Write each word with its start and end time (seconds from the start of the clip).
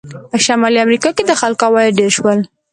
په 0.29 0.37
شمالي 0.45 0.79
امریکا 0.85 1.09
کې 1.15 1.23
د 1.25 1.31
خلکو 1.41 1.63
عواید 1.67 1.97
ډېر 1.99 2.11
شول. 2.17 2.39